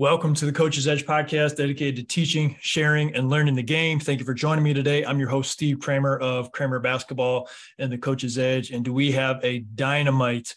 [0.00, 3.98] Welcome to the Coach's Edge podcast dedicated to teaching, sharing, and learning the game.
[3.98, 5.04] Thank you for joining me today.
[5.04, 7.48] I'm your host, Steve Kramer of Kramer Basketball
[7.80, 8.70] and the Coach's Edge.
[8.70, 10.54] And do we have a dynamite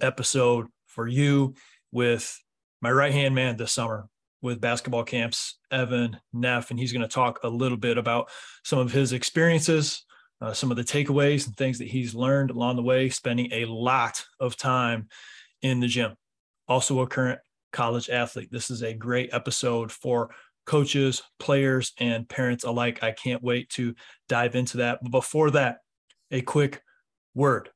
[0.00, 1.54] episode for you
[1.92, 2.36] with
[2.80, 4.08] my right hand man this summer
[4.42, 6.72] with basketball camps, Evan Neff?
[6.72, 8.28] And he's going to talk a little bit about
[8.64, 10.04] some of his experiences,
[10.40, 13.66] uh, some of the takeaways and things that he's learned along the way, spending a
[13.66, 15.06] lot of time
[15.62, 16.16] in the gym.
[16.66, 17.38] Also, a current
[17.72, 18.50] college athlete.
[18.50, 20.30] This is a great episode for
[20.66, 23.02] coaches, players, and parents alike.
[23.02, 23.94] I can't wait to
[24.28, 25.00] dive into that.
[25.02, 25.78] But before that,
[26.30, 26.82] a quick
[27.34, 27.70] word.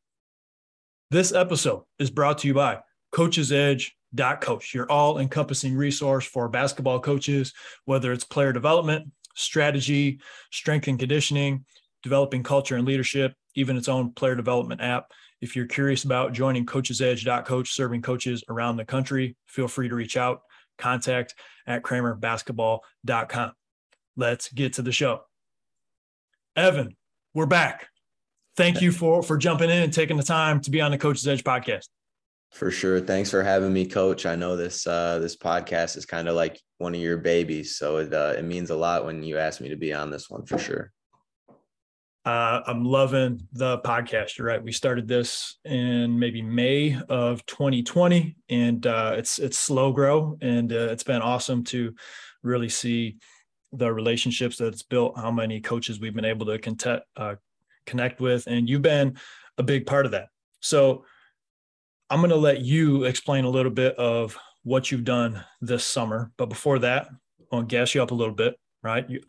[1.10, 2.80] This episode is brought to you by
[3.12, 3.96] Coach's Edge.
[4.41, 7.52] Coach, your all encompassing resource for basketball coaches,
[7.84, 10.20] whether it's player development, strategy,
[10.52, 11.64] strength and conditioning,
[12.05, 15.11] developing culture and leadership, even its own player development app.
[15.45, 19.91] If you're curious about joining Coach's Edge Coach, serving coaches around the country, feel free
[19.91, 20.41] to reach out,
[20.79, 21.34] contact
[21.67, 23.53] at kramerbasketball.com.
[24.17, 25.20] Let's get to the show.
[26.56, 26.97] Evan,
[27.34, 27.89] we're back.
[28.56, 31.28] Thank you for for jumping in and taking the time to be on the Coach's
[31.28, 31.89] Edge podcast.
[32.51, 32.98] For sure.
[32.98, 34.25] Thanks for having me, Coach.
[34.25, 37.98] I know this uh, this podcast is kind of like one of your babies, so
[37.98, 40.47] it uh, it means a lot when you ask me to be on this one
[40.47, 40.91] for sure.
[42.25, 44.39] Uh, I'm loving the podcast.
[44.39, 44.62] You're right.
[44.62, 50.72] We started this in maybe May of 2020, and uh, it's it's slow grow, and
[50.72, 51.95] uh, it's been awesome to
[52.42, 53.17] really see
[53.72, 55.19] the relationships that it's built.
[55.19, 57.34] How many coaches we've been able to connect uh,
[57.84, 59.19] connect with, and you've been
[59.58, 60.28] a big part of that.
[60.61, 61.05] So
[62.08, 66.33] I'm going to let you explain a little bit of what you've done this summer.
[66.39, 67.08] But before that,
[67.52, 68.58] I'll gas you up a little bit.
[68.83, 69.08] Right.
[69.11, 69.20] You,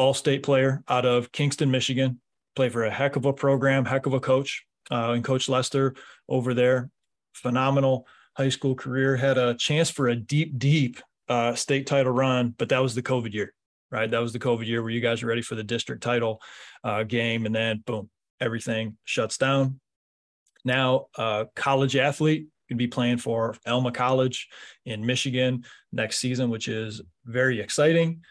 [0.00, 2.20] all state player out of Kingston, Michigan.
[2.56, 5.94] Played for a heck of a program, heck of a coach, uh, and Coach Lester
[6.26, 6.90] over there.
[7.34, 9.14] Phenomenal high school career.
[9.14, 13.02] Had a chance for a deep, deep uh, state title run, but that was the
[13.02, 13.52] COVID year,
[13.90, 14.10] right?
[14.10, 16.40] That was the COVID year where you guys were ready for the district title
[16.82, 18.08] uh, game, and then boom,
[18.40, 19.80] everything shuts down.
[20.64, 21.06] Now,
[21.54, 24.48] college athlete, to be playing for Alma College
[24.86, 28.22] in Michigan next season, which is very exciting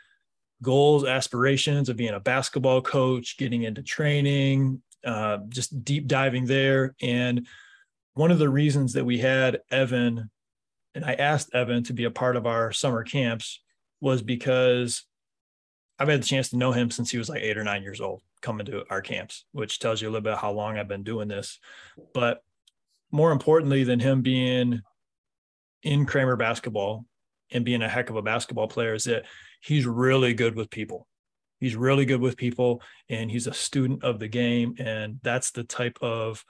[0.61, 6.95] goals, aspirations of being a basketball coach, getting into training, uh, just deep diving there.
[7.01, 7.47] And
[8.13, 10.29] one of the reasons that we had Evan,
[10.93, 13.61] and I asked Evan to be a part of our summer camps,
[14.01, 15.05] was because
[15.97, 18.01] I've had the chance to know him since he was like eight or nine years
[18.01, 21.03] old, coming to our camps, which tells you a little bit how long I've been
[21.03, 21.59] doing this.
[22.13, 22.43] But
[23.11, 24.81] more importantly than him being
[25.83, 27.05] in Kramer basketball
[27.51, 29.25] and being a heck of a basketball player, is that
[29.59, 31.07] he's really good with people.
[31.59, 34.75] He's really good with people and he's a student of the game.
[34.79, 36.43] And that's the type of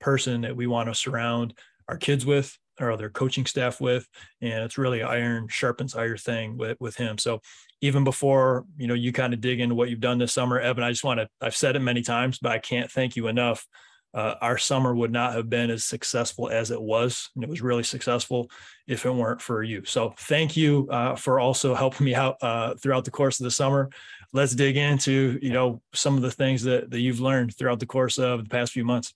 [0.00, 1.54] person that we want to surround
[1.88, 4.06] our kids with, our other coaching staff with.
[4.40, 7.18] And it's really iron sharpens iron thing with, with him.
[7.18, 7.40] So
[7.80, 10.82] even before, you know, you kind of dig into what you've done this summer, Evan,
[10.82, 13.64] I just want to, I've said it many times, but I can't thank you enough
[14.14, 17.28] uh, our summer would not have been as successful as it was.
[17.34, 18.50] And it was really successful
[18.86, 19.84] if it weren't for you.
[19.84, 23.50] So thank you uh, for also helping me out uh, throughout the course of the
[23.50, 23.90] summer.
[24.32, 27.86] Let's dig into, you know, some of the things that, that you've learned throughout the
[27.86, 29.14] course of the past few months.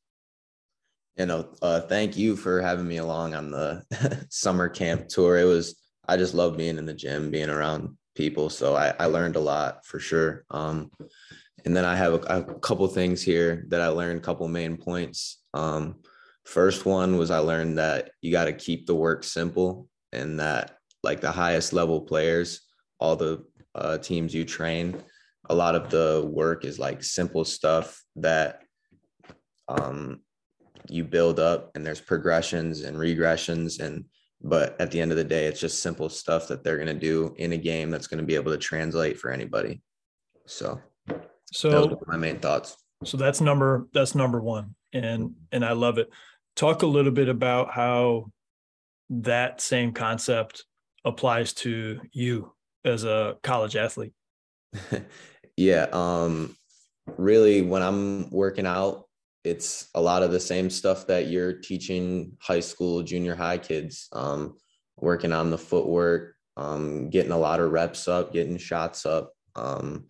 [1.17, 5.37] You know, uh, thank you for having me along on the summer camp tour.
[5.39, 5.77] It was,
[6.09, 8.51] I just love being in the gym, being around people.
[8.51, 10.45] So I, I learned a lot for sure.
[10.51, 10.91] Um,
[11.65, 15.43] and then I have a, a couple things here that I learned, couple main points.
[15.55, 15.97] Um,
[16.45, 20.77] first one was I learned that you got to keep the work simple and that
[21.03, 22.63] like the highest level players,
[22.99, 25.03] all the uh, teams you train,
[25.49, 28.63] a lot of the work is like simple stuff that
[29.69, 30.21] um,
[30.89, 34.05] you build up and there's progressions and regressions and
[34.45, 36.95] but at the end of the day it's just simple stuff that they're going to
[36.95, 39.81] do in a game that's going to be able to translate for anybody
[40.47, 40.81] so
[41.53, 42.77] so my main thoughts.
[43.05, 46.11] So that's number that's number one, and and I love it.
[46.57, 48.31] Talk a little bit about how
[49.11, 50.65] that same concept
[51.05, 52.53] applies to you
[52.85, 54.13] as a college athlete.
[55.57, 56.57] yeah, um,
[57.17, 59.05] really, when I'm working out,
[59.45, 64.09] it's a lot of the same stuff that you're teaching high school, junior high kids.
[64.13, 64.57] Um,
[64.99, 69.33] working on the footwork, um, getting a lot of reps up, getting shots up.
[69.57, 70.07] Um,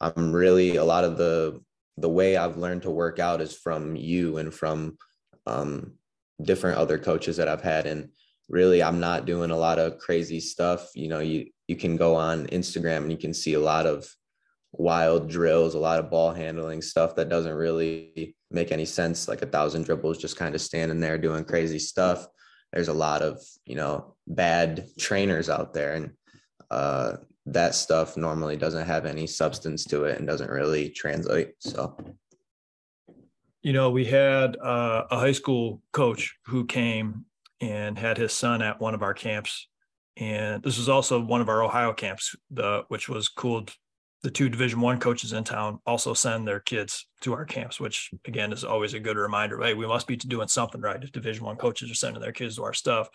[0.00, 1.60] I'm really a lot of the
[1.98, 4.98] the way I've learned to work out is from you and from
[5.46, 5.94] um,
[6.42, 7.86] different other coaches that I've had.
[7.86, 8.10] And
[8.48, 10.90] really, I'm not doing a lot of crazy stuff.
[10.94, 14.08] You know, you you can go on Instagram and you can see a lot of
[14.72, 19.28] wild drills, a lot of ball handling stuff that doesn't really make any sense.
[19.28, 22.26] Like a thousand dribbles, just kind of standing there doing crazy stuff.
[22.72, 26.10] there's a lot of you know bad trainers out there and
[26.70, 27.16] uh,
[27.46, 31.96] that stuff normally doesn't have any substance to it and doesn't really translate so.
[33.62, 37.24] You know we had uh, a high school coach who came
[37.60, 39.68] and had his son at one of our camps.
[40.16, 43.66] And this was also one of our ohio camps the which was cool
[44.22, 48.10] the two division one coaches in town also send their kids to our camps which
[48.24, 51.44] again is always a good reminder hey we must be doing something right if division
[51.44, 53.08] one coaches are sending their kids to our stuff.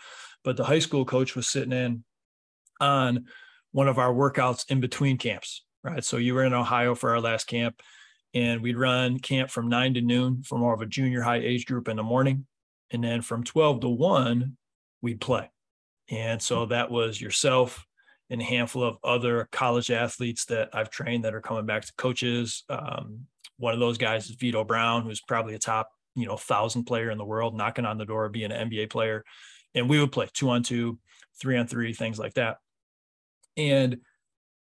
[0.43, 2.03] But the high school coach was sitting in
[2.79, 3.25] on
[3.71, 7.21] one of our workouts in between camps right so you were in ohio for our
[7.21, 7.81] last camp
[8.33, 11.65] and we'd run camp from 9 to noon for more of a junior high age
[11.65, 12.45] group in the morning
[12.91, 14.57] and then from 12 to 1
[15.01, 15.49] we'd play
[16.09, 17.85] and so that was yourself
[18.31, 21.93] and a handful of other college athletes that I've trained that are coming back to
[21.97, 22.63] coaches.
[22.69, 23.25] Um,
[23.57, 27.11] one of those guys is Vito Brown, who's probably a top, you know, thousand player
[27.11, 29.25] in the world, knocking on the door being an NBA player.
[29.75, 30.97] And we would play two on two,
[31.41, 32.57] three on three, things like that.
[33.57, 33.97] And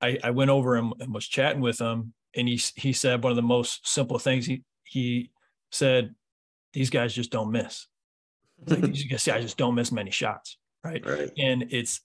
[0.00, 3.32] I, I went over and, and was chatting with him, and he he said one
[3.32, 4.46] of the most simple things.
[4.46, 5.30] He he
[5.70, 6.14] said,
[6.72, 7.86] "These guys just don't miss.
[8.66, 11.04] Like, these guys I just don't miss many shots, right?
[11.04, 11.30] right?
[11.38, 12.00] And it's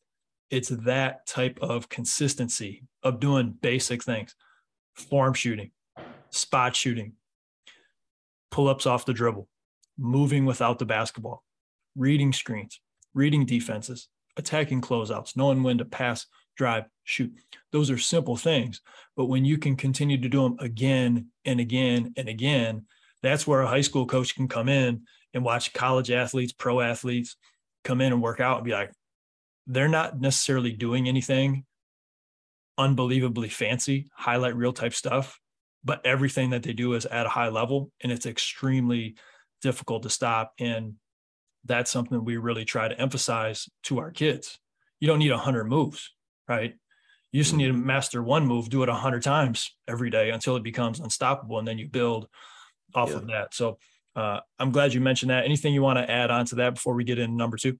[0.50, 4.36] it's that type of consistency of doing basic things
[4.94, 5.72] form shooting
[6.30, 7.13] spot shooting
[8.51, 9.48] pull-ups off the dribble
[9.98, 11.44] moving without the basketball
[11.95, 12.81] reading screens
[13.13, 16.27] reading defenses attacking closeouts knowing when to pass
[16.62, 17.31] drive shoot
[17.72, 18.81] those are simple things
[19.16, 22.86] but when you can continue to do them again and again and again
[23.24, 25.02] that's where a high school coach can come in
[25.34, 27.36] and watch college athletes pro athletes
[27.84, 28.92] come in and work out and be like
[29.68, 31.66] they're not necessarily doing anything
[32.78, 35.40] unbelievably fancy, highlight reel type stuff,
[35.84, 39.16] but everything that they do is at a high level and it's extremely
[39.62, 40.54] difficult to stop.
[40.60, 40.96] And
[41.66, 44.58] that's something we really try to emphasize to our kids.
[45.00, 46.12] You don't need 100 moves,
[46.51, 46.74] right?
[47.31, 50.57] You just need to master one move, do it a 100 times every day until
[50.57, 51.59] it becomes unstoppable.
[51.59, 52.27] And then you build
[52.94, 53.15] off yeah.
[53.15, 53.53] of that.
[53.53, 53.77] So
[54.18, 55.45] uh, I'm glad you mentioned that.
[55.45, 57.80] Anything you want to add on to that before we get into number two?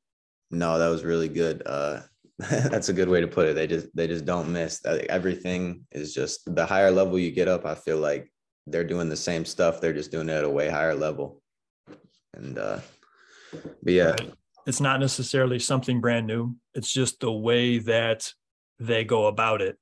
[0.51, 1.63] No, that was really good.
[1.65, 2.01] Uh,
[2.39, 3.56] that's a good way to put it.
[3.56, 4.81] They just they just don't miss.
[4.85, 7.65] Everything is just the higher level you get up.
[7.65, 8.31] I feel like
[8.68, 9.81] they're doing the same stuff.
[9.81, 11.41] They're just doing it at a way higher level.
[12.33, 12.79] And uh,
[13.51, 14.15] but yeah,
[14.65, 16.56] it's not necessarily something brand new.
[16.73, 18.33] It's just the way that
[18.81, 19.78] they go about it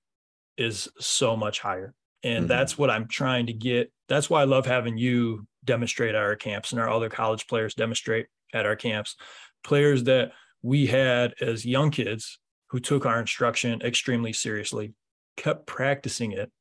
[0.57, 1.93] is so much higher.
[2.21, 2.47] And mm-hmm.
[2.47, 3.91] that's what I'm trying to get.
[4.09, 7.73] That's why I love having you demonstrate at our camps and our other college players
[7.73, 9.15] demonstrate at our camps.
[9.63, 12.39] Players that we had as young kids
[12.71, 14.93] who took our instruction extremely seriously,
[15.37, 16.51] kept practicing it.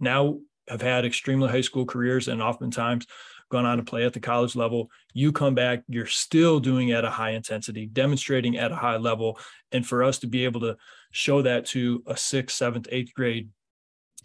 [0.00, 3.06] Now have had extremely high school careers and oftentimes
[3.50, 4.90] gone on to play at the college level.
[5.12, 9.38] You come back, you're still doing at a high intensity, demonstrating at a high level.
[9.72, 10.76] And for us to be able to
[11.14, 13.48] show that to a sixth, seventh, eighth grade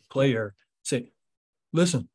[0.09, 1.12] player, say,
[1.71, 2.09] listen,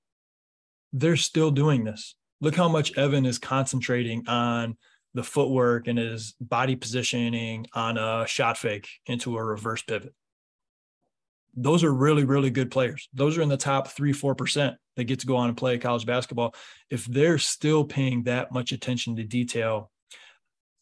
[0.93, 2.17] they're still doing this.
[2.41, 4.76] Look how much Evan is concentrating on
[5.15, 10.12] the footwork and his body positioning on a shot fake into a reverse pivot.
[11.56, 13.09] Those are really, really good players.
[13.15, 16.05] Those are in the top three, 4% that get to go on and play college
[16.05, 16.53] basketball.
[16.91, 19.93] If they're still paying that much attention to detail,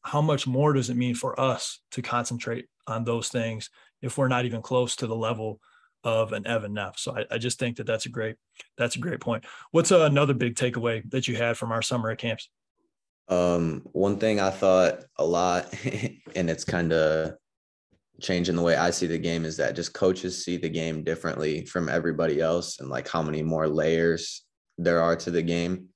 [0.00, 3.70] how much more does it mean for us to concentrate on those things
[4.00, 5.60] if we're not even close to the level
[6.04, 6.98] of an Evan Neff?
[6.98, 8.36] So I, I just think that that's a great,
[8.76, 9.44] that's a great point.
[9.70, 12.48] What's another big takeaway that you had from our summer at camps?
[13.28, 15.72] Um, one thing I thought a lot,
[16.36, 17.34] and it's kind of
[18.20, 21.64] changing the way I see the game, is that just coaches see the game differently
[21.66, 24.44] from everybody else, and like how many more layers
[24.78, 25.88] there are to the game.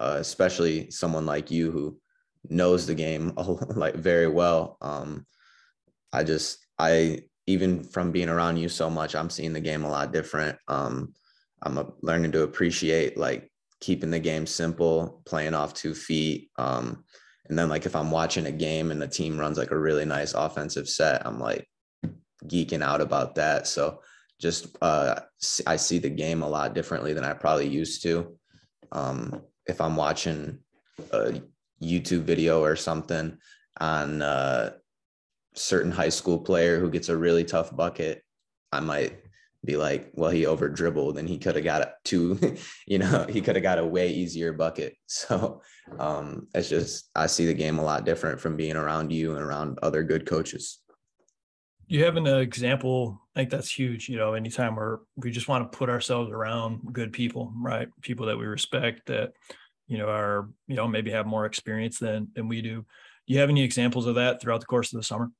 [0.00, 1.98] Uh, especially someone like you who
[2.48, 3.32] knows the game
[3.70, 4.76] like very well.
[4.80, 5.26] Um,
[6.12, 9.90] I just I even from being around you so much, I'm seeing the game a
[9.90, 10.58] lot different.
[10.68, 11.14] Um,
[11.62, 13.50] I'm a, learning to appreciate like
[13.80, 16.50] keeping the game simple, playing off two feet.
[16.58, 17.04] Um,
[17.48, 20.04] and then like if I'm watching a game and the team runs like a really
[20.04, 21.66] nice offensive set, I'm like
[22.44, 23.66] geeking out about that.
[23.66, 24.02] So
[24.40, 25.20] just uh,
[25.66, 28.36] I see the game a lot differently than I probably used to.
[28.92, 30.58] Um, if I'm watching
[31.10, 31.40] a
[31.82, 33.38] YouTube video or something
[33.80, 34.72] on uh,
[35.58, 38.22] certain high school player who gets a really tough bucket,
[38.72, 39.18] I might
[39.64, 42.38] be like, well, he over dribbled and he could have got a two,
[42.86, 44.94] you know, he could have got a way easier bucket.
[45.08, 45.62] So
[45.98, 49.42] um, it's just, I see the game a lot different from being around you and
[49.42, 50.80] around other good coaches.
[51.86, 54.08] You have an example, I think that's huge.
[54.08, 57.88] You know, anytime we're, we just want to put ourselves around good people, right?
[58.02, 59.32] People that we respect that,
[59.86, 62.84] you know, are, you know, maybe have more experience than, than we do.
[63.26, 65.30] Do you have any examples of that throughout the course of the summer?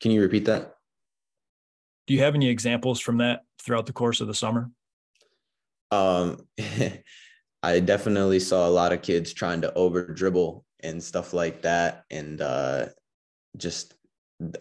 [0.00, 0.74] Can you repeat that?
[2.06, 4.70] Do you have any examples from that throughout the course of the summer?
[5.90, 6.46] Um,
[7.62, 12.04] I definitely saw a lot of kids trying to over dribble and stuff like that,
[12.10, 12.86] and uh,
[13.56, 13.94] just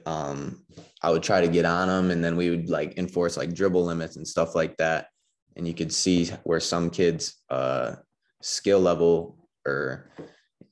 [0.05, 0.63] um,
[1.01, 3.85] I would try to get on them, and then we would like enforce like dribble
[3.85, 5.07] limits and stuff like that,
[5.55, 7.95] and you could see where some kids' uh,
[8.41, 9.37] skill level
[9.67, 10.09] or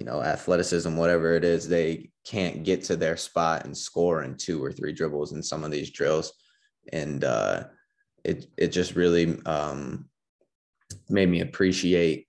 [0.03, 4.35] you know athleticism, whatever it is, they can't get to their spot and score in
[4.35, 6.33] two or three dribbles in some of these drills,
[6.91, 7.63] and uh,
[8.25, 10.09] it it just really um,
[11.07, 12.27] made me appreciate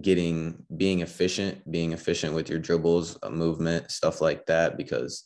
[0.00, 4.76] getting being efficient, being efficient with your dribbles, uh, movement, stuff like that.
[4.76, 5.22] Because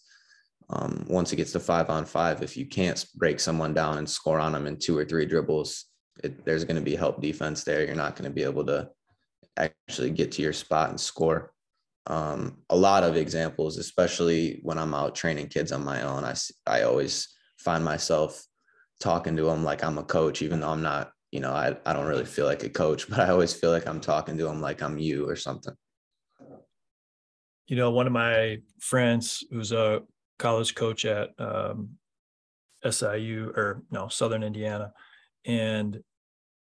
[0.68, 4.10] um, once it gets to five on five, if you can't break someone down and
[4.10, 5.86] score on them in two or three dribbles,
[6.22, 7.86] it, there's going to be help defense there.
[7.86, 8.90] You're not going to be able to
[9.56, 11.50] actually get to your spot and score.
[12.08, 16.34] Um, a lot of examples, especially when I'm out training kids on my own, I
[16.66, 18.44] I always find myself
[19.00, 21.92] talking to them like I'm a coach, even though I'm not you know, I, I
[21.92, 24.60] don't really feel like a coach, but I always feel like I'm talking to them
[24.60, 25.74] like I'm you or something.
[27.66, 30.00] You know, one of my friends who's a
[30.38, 31.90] college coach at um,
[32.88, 34.92] SIU or no, Southern Indiana,
[35.44, 36.00] and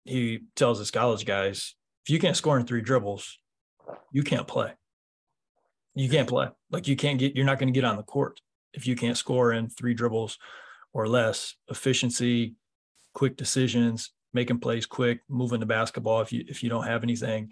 [0.05, 1.75] he tells his college guys,
[2.07, 3.39] if you can't score in three dribbles,
[4.13, 4.73] you can't play.
[5.95, 6.49] You can't play.
[6.71, 8.41] Like you can't get, you're not going to get on the court
[8.73, 10.39] if you can't score in three dribbles
[10.93, 11.55] or less.
[11.69, 12.55] Efficiency,
[13.15, 16.21] quick decisions, making plays quick, moving the basketball.
[16.21, 17.51] If you if you don't have anything,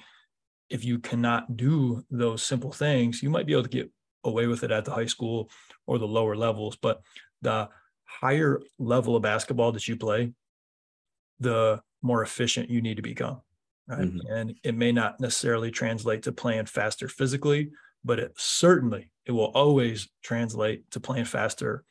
[0.68, 3.90] if you cannot do those simple things, you might be able to get
[4.24, 5.50] away with it at the high school
[5.86, 6.76] or the lower levels.
[6.76, 7.02] But
[7.42, 7.68] the
[8.04, 10.32] higher level of basketball that you play,
[11.38, 13.40] the more efficient you need to become.
[13.86, 14.00] Right.
[14.00, 14.32] Mm-hmm.
[14.32, 17.70] And it may not necessarily translate to playing faster physically,
[18.04, 21.84] but it certainly it will always translate to playing faster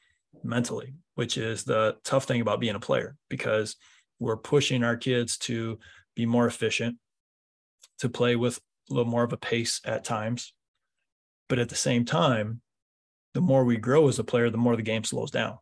[0.44, 3.76] mentally, which is the tough thing about being a player because
[4.20, 5.80] we're pushing our kids to
[6.16, 6.98] be more efficient,
[8.00, 10.54] to play with a little more of a pace at times.
[11.48, 12.62] But at the same time,
[13.34, 15.58] the more we grow as a player, the more the game slows down.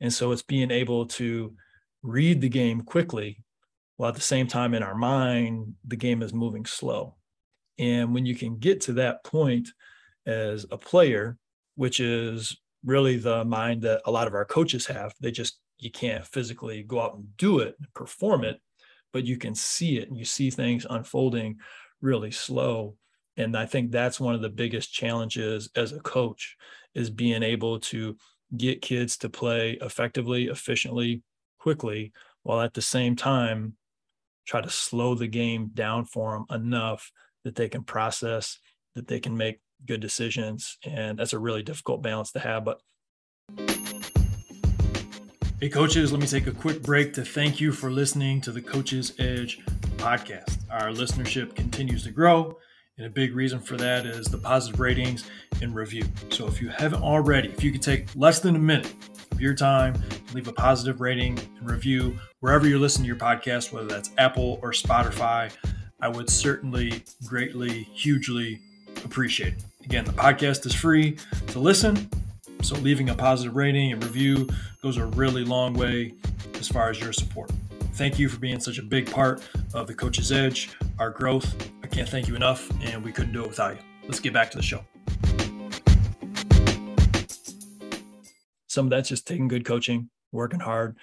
[0.00, 1.54] And so it's being able to
[2.02, 3.44] read the game quickly
[3.96, 7.14] while at the same time in our mind, the game is moving slow.
[7.78, 9.68] And when you can get to that point
[10.26, 11.38] as a player,
[11.74, 15.90] which is really the mind that a lot of our coaches have, they just you
[15.90, 18.60] can't physically go out and do it perform it,
[19.12, 21.56] but you can see it and you see things unfolding
[22.00, 22.96] really slow.
[23.36, 26.56] And I think that's one of the biggest challenges as a coach
[26.94, 28.16] is being able to
[28.56, 31.22] get kids to play effectively, efficiently,
[31.58, 32.12] quickly,
[32.42, 33.74] while at the same time
[34.46, 37.10] try to slow the game down for them enough
[37.44, 38.58] that they can process,
[38.94, 40.78] that they can make good decisions.
[40.84, 42.64] And that's a really difficult balance to have.
[42.64, 42.80] But
[45.62, 48.60] Hey, coaches, let me take a quick break to thank you for listening to the
[48.60, 49.64] Coach's Edge
[49.96, 50.58] podcast.
[50.68, 52.58] Our listenership continues to grow,
[52.98, 55.30] and a big reason for that is the positive ratings
[55.60, 56.02] and review.
[56.30, 58.92] So if you haven't already, if you could take less than a minute
[59.30, 59.94] of your time,
[60.34, 64.58] leave a positive rating and review wherever you're listening to your podcast, whether that's Apple
[64.62, 65.52] or Spotify,
[66.02, 68.60] I would certainly greatly, hugely
[69.04, 69.64] appreciate it.
[69.84, 71.16] Again, the podcast is free
[71.48, 72.10] to listen
[72.62, 74.48] so leaving a positive rating and review
[74.82, 76.14] goes a really long way
[76.54, 77.50] as far as your support.
[77.94, 79.42] Thank you for being such a big part
[79.74, 81.70] of the Coach's Edge, our growth.
[81.82, 83.82] I can't thank you enough, and we couldn't do it without you.
[84.04, 84.84] Let's get back to the show.
[88.68, 90.96] Some of that's just taking good coaching, working hard,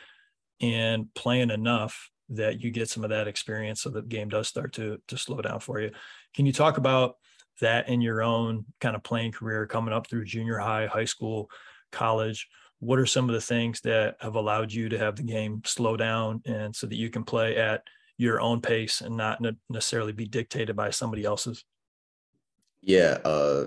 [0.62, 4.74] and playing enough that you get some of that experience so the game does start
[4.74, 5.92] to to slow down for you.
[6.34, 7.16] Can you talk about
[7.62, 11.50] that in your own kind of playing career coming up through junior high, high school,
[11.92, 12.48] college?
[12.80, 15.98] What are some of the things that have allowed you to have the game slow
[15.98, 17.84] down and so that you can play at
[18.18, 21.66] your own pace and not necessarily be dictated by somebody else's?
[22.82, 23.66] Yeah, uh,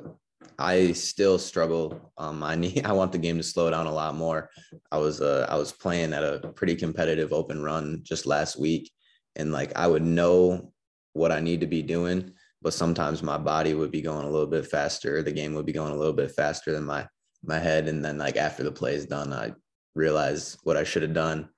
[0.59, 2.13] I still struggle.
[2.19, 4.51] Um, I need I want the game to slow down a lot more.
[4.91, 8.91] I was uh, I was playing at a pretty competitive open run just last week,
[9.37, 10.73] and like I would know
[11.15, 12.33] what I need to be doing,
[12.63, 15.23] but sometimes my body would be going a little bit faster.
[15.23, 17.07] The game would be going a little bit faster than my
[17.45, 17.89] my head.
[17.89, 19.53] And then like after the play is done, I
[19.95, 21.49] realize what I should have done.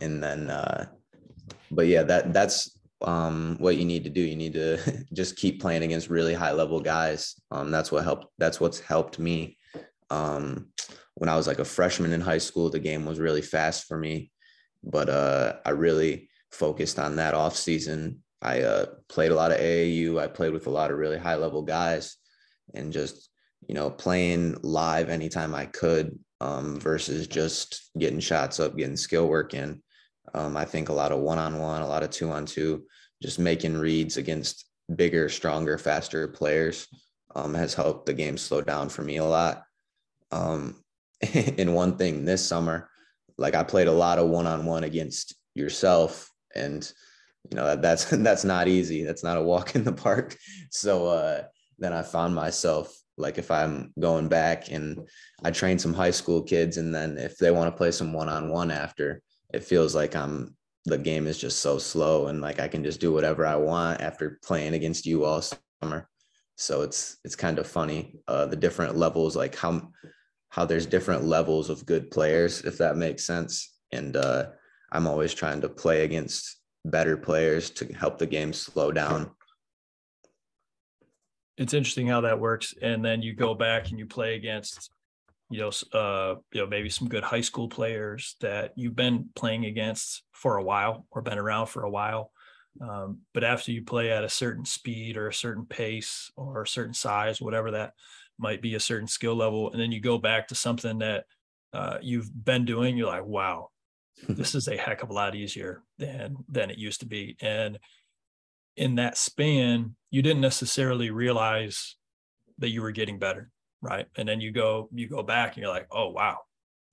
[0.00, 0.86] And then uh
[1.70, 4.20] but yeah, that that's um what you need to do.
[4.20, 7.34] You need to just keep playing against really high level guys.
[7.50, 9.58] Um that's what helped that's what's helped me.
[10.10, 10.68] Um
[11.14, 13.96] when I was like a freshman in high school, the game was really fast for
[13.96, 14.30] me.
[14.82, 19.58] But uh I really focused on that off season I uh, played a lot of
[19.58, 20.20] AAU.
[20.20, 22.16] I played with a lot of really high level guys
[22.74, 23.30] and just,
[23.66, 29.26] you know, playing live anytime I could um, versus just getting shots up, getting skill
[29.28, 29.82] work in.
[30.34, 32.84] Um, I think a lot of one on one, a lot of two on two,
[33.24, 34.66] just making reads against
[34.96, 36.88] bigger, stronger, faster players
[37.34, 39.62] um, has helped the game slow down for me a lot.
[40.30, 40.84] Um,
[41.34, 42.90] and one thing this summer,
[43.38, 46.92] like I played a lot of one on one against yourself, and
[47.50, 49.04] you know that, that's that's not easy.
[49.04, 50.36] That's not a walk in the park.
[50.70, 51.44] So uh,
[51.78, 55.08] then I found myself like if I'm going back and
[55.42, 58.28] I train some high school kids, and then if they want to play some one
[58.28, 59.22] on one after,
[59.54, 63.00] it feels like I'm the game is just so slow and like I can just
[63.00, 66.08] do whatever I want after playing against you all summer.
[66.56, 69.90] So it's it's kind of funny uh, the different levels, like how
[70.50, 73.74] how there's different levels of good players, if that makes sense.
[73.90, 74.50] And uh,
[74.92, 79.30] I'm always trying to play against better players to help the game slow down.
[81.56, 84.90] It's interesting how that works, and then you go back and you play against
[85.54, 89.66] you know, uh, you know, maybe some good high school players that you've been playing
[89.66, 92.32] against for a while or been around for a while.
[92.80, 96.66] Um, but after you play at a certain speed or a certain pace or a
[96.66, 97.92] certain size, whatever that
[98.36, 101.24] might be, a certain skill level, and then you go back to something that
[101.72, 103.68] uh, you've been doing, you're like, wow,
[104.28, 107.36] this is a heck of a lot easier than than it used to be.
[107.40, 107.78] And
[108.76, 111.94] in that span, you didn't necessarily realize
[112.58, 113.52] that you were getting better
[113.84, 114.06] right?
[114.16, 116.38] And then you go you go back and you're like, oh wow,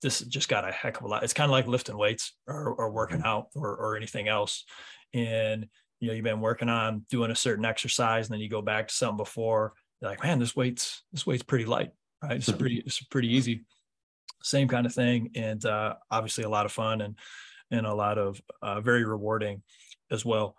[0.02, 1.24] this just got a heck of a lot.
[1.24, 3.26] It's kind of like lifting weights or, or working mm-hmm.
[3.26, 4.64] out or, or anything else.
[5.14, 5.66] And
[6.00, 8.88] you know, you've been working on doing a certain exercise, and then you go back
[8.88, 9.72] to something before.
[10.00, 12.36] You're like, man, this weight's this weight's pretty light, right?
[12.36, 13.64] It's pretty it's pretty easy.
[14.42, 17.16] Same kind of thing, and uh, obviously a lot of fun and
[17.70, 19.62] and a lot of uh, very rewarding
[20.10, 20.56] as well.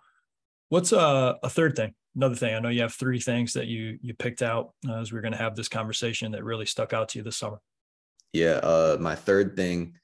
[0.70, 3.98] What's a, a third thing another thing, I know you have three things that you
[4.02, 6.92] you picked out uh, as we are going to have this conversation that really stuck
[6.92, 7.60] out to you this summer.
[8.32, 9.94] Yeah, uh, my third thing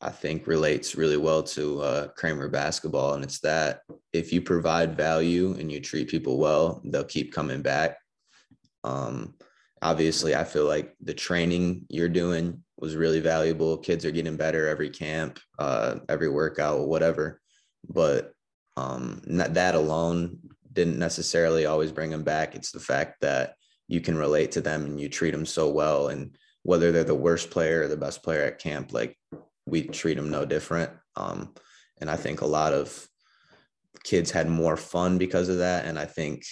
[0.00, 3.80] I think relates really well to uh, Kramer basketball, and it's that
[4.12, 7.98] if you provide value and you treat people well, they'll keep coming back.
[8.84, 9.34] Um,
[9.82, 13.76] obviously, I feel like the training you're doing was really valuable.
[13.76, 17.40] Kids are getting better every camp, uh, every workout, whatever.
[17.88, 18.32] But
[18.76, 20.38] um, that alone
[20.78, 22.54] didn't necessarily always bring them back.
[22.54, 23.54] It's the fact that
[23.88, 26.06] you can relate to them and you treat them so well.
[26.06, 29.18] And whether they're the worst player or the best player at camp, like
[29.66, 30.92] we treat them no different.
[31.16, 31.52] Um,
[32.00, 33.08] and I think a lot of
[34.04, 35.84] kids had more fun because of that.
[35.84, 36.44] And I think,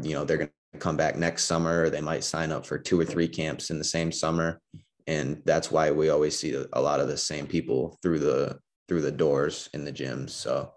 [0.00, 1.90] you know, they're going to come back next summer.
[1.90, 4.58] They might sign up for two or three camps in the same summer.
[5.06, 8.58] And that's why we always see a lot of the same people through the
[8.88, 10.30] through the doors in the gyms.
[10.30, 10.72] So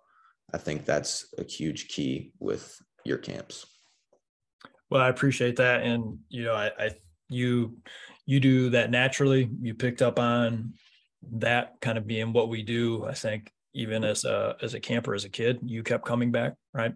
[0.53, 3.65] I think that's a huge key with your camps.
[4.89, 6.91] Well, I appreciate that, and you know, I, I
[7.29, 7.77] you
[8.25, 9.49] you do that naturally.
[9.61, 10.73] You picked up on
[11.33, 13.05] that kind of being what we do.
[13.05, 16.53] I think even as a as a camper as a kid, you kept coming back,
[16.73, 16.93] right?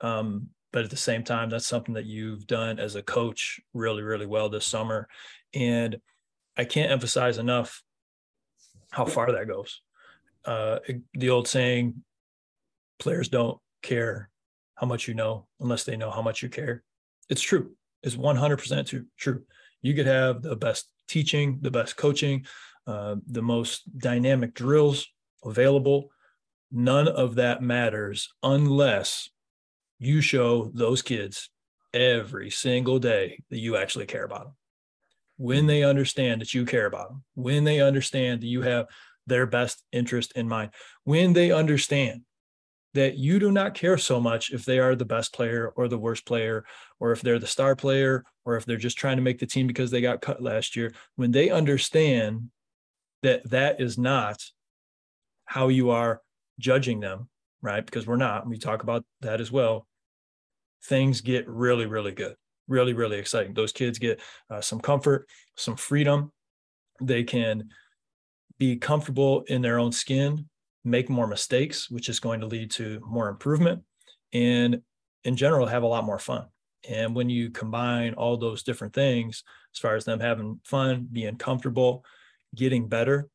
[0.00, 4.02] Um, but at the same time, that's something that you've done as a coach really,
[4.02, 5.08] really well this summer,
[5.54, 5.96] and
[6.56, 7.82] I can't emphasize enough
[8.90, 9.80] how far that goes.
[10.44, 10.80] Uh,
[11.14, 12.02] the old saying,
[12.98, 14.30] "Players don't care
[14.76, 16.82] how much you know unless they know how much you care.
[17.28, 17.72] It's true.
[18.02, 19.06] It's 100% true.
[19.18, 19.42] True.
[19.82, 22.46] You could have the best teaching, the best coaching,
[22.86, 25.06] uh, the most dynamic drills
[25.44, 26.10] available.
[26.70, 29.28] None of that matters unless
[29.98, 31.50] you show those kids
[31.94, 34.54] every single day that you actually care about them.
[35.38, 38.86] When they understand that you care about them, when they understand that you have
[39.26, 40.70] their best interest in mind,
[41.04, 42.22] when they understand
[42.96, 45.98] that you do not care so much if they are the best player or the
[45.98, 46.64] worst player,
[46.98, 49.66] or if they're the star player, or if they're just trying to make the team
[49.66, 50.94] because they got cut last year.
[51.16, 52.48] When they understand
[53.22, 54.42] that that is not
[55.44, 56.22] how you are
[56.58, 57.28] judging them,
[57.60, 57.84] right?
[57.84, 58.48] Because we're not.
[58.48, 59.86] We talk about that as well.
[60.84, 62.34] Things get really, really good,
[62.66, 63.52] really, really exciting.
[63.52, 66.32] Those kids get uh, some comfort, some freedom.
[67.02, 67.68] They can
[68.58, 70.48] be comfortable in their own skin
[70.86, 73.82] make more mistakes, which is going to lead to more improvement,
[74.32, 74.80] and
[75.24, 76.46] in general, have a lot more fun.
[76.88, 79.42] And when you combine all those different things,
[79.74, 82.04] as far as them having fun, being comfortable,
[82.54, 83.28] getting better,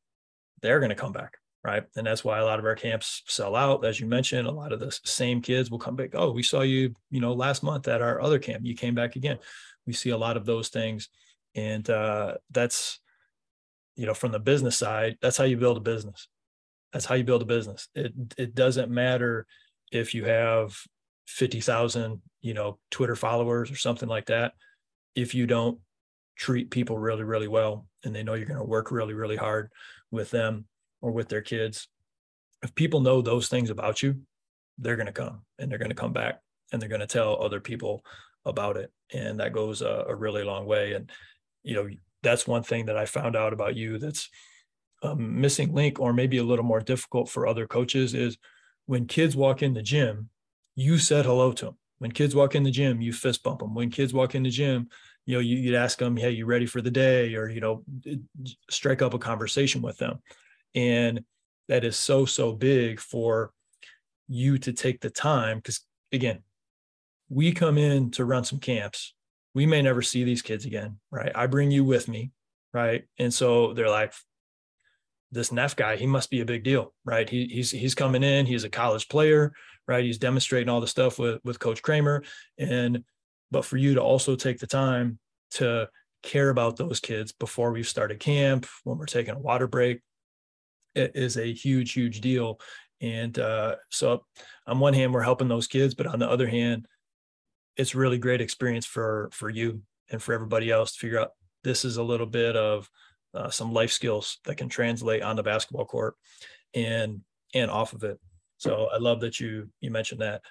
[0.61, 1.37] they're going to come back.
[1.63, 1.83] Right.
[1.95, 3.85] And that's why a lot of our camps sell out.
[3.85, 6.11] As you mentioned, a lot of the same kids will come back.
[6.15, 8.65] Oh, we saw you, you know, last month at our other camp.
[8.65, 9.37] You came back again.
[9.85, 11.09] We see a lot of those things.
[11.53, 12.99] And uh, that's,
[13.95, 16.27] you know, from the business side, that's how you build a business
[16.91, 17.87] that's how you build a business.
[17.95, 19.45] It it doesn't matter
[19.91, 20.75] if you have
[21.27, 24.53] 50,000, you know, Twitter followers or something like that.
[25.15, 25.79] If you don't
[26.37, 29.69] treat people really, really well, and they know you're going to work really, really hard
[30.09, 30.65] with them
[31.01, 31.87] or with their kids.
[32.63, 34.21] If people know those things about you,
[34.77, 36.39] they're going to come and they're going to come back
[36.71, 38.03] and they're going to tell other people
[38.45, 38.91] about it.
[39.13, 40.93] And that goes a, a, really long way.
[40.93, 41.11] And,
[41.63, 41.89] you know,
[42.23, 44.29] that's one thing that I found out about you that's
[45.01, 48.37] a missing link or maybe a little more difficult for other coaches is
[48.85, 50.29] when kids walk in the gym,
[50.75, 51.77] you said hello to them.
[51.99, 53.75] When kids walk in the gym, you fist bump them.
[53.75, 54.89] When kids walk in the gym,
[55.25, 57.35] you know, you, you'd ask them, Hey, you ready for the day?
[57.35, 57.83] Or, you know,
[58.69, 60.19] strike up a conversation with them.
[60.73, 61.23] And
[61.67, 63.51] that is so, so big for
[64.27, 65.61] you to take the time.
[65.61, 66.39] Cause again,
[67.29, 69.13] we come in to run some camps.
[69.53, 70.99] We may never see these kids again.
[71.11, 71.31] Right.
[71.35, 72.31] I bring you with me.
[72.73, 73.03] Right.
[73.19, 74.13] And so they're like,
[75.31, 77.29] this Neff guy, he must be a big deal, right?
[77.29, 78.45] He, he's he's coming in.
[78.45, 79.53] He's a college player,
[79.87, 80.03] right?
[80.03, 82.23] He's demonstrating all the stuff with with Coach Kramer,
[82.57, 83.03] and
[83.49, 85.19] but for you to also take the time
[85.51, 85.89] to
[86.23, 90.01] care about those kids before we've started camp, when we're taking a water break,
[90.95, 92.59] it is a huge, huge deal.
[93.01, 94.23] And uh, so,
[94.67, 96.87] on one hand, we're helping those kids, but on the other hand,
[97.77, 101.31] it's really great experience for for you and for everybody else to figure out
[101.63, 102.89] this is a little bit of
[103.33, 106.15] uh, some life skills that can translate on the basketball court
[106.73, 107.21] and
[107.53, 108.19] and off of it.
[108.57, 110.41] So I love that you you mentioned that.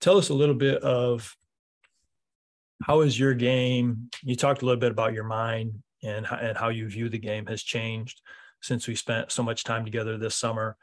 [0.00, 1.36] Tell us a little bit of
[2.82, 4.08] how is your game?
[4.22, 7.46] You talked a little bit about your mind and and how you view the game
[7.46, 8.22] has changed
[8.62, 10.76] since we spent so much time together this summer.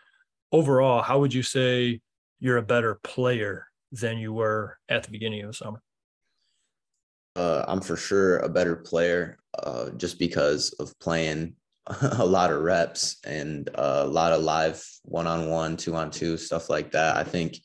[0.52, 2.02] Overall, how would you say
[2.40, 5.82] you're a better player than you were at the beginning of the summer?
[7.38, 11.54] Uh, I'm for sure a better player uh, just because of playing
[12.02, 17.16] a lot of reps and a lot of live one-on-one, two-on-two stuff like that.
[17.16, 17.58] I think